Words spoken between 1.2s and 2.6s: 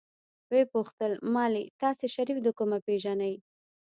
مالې تاسې شريف د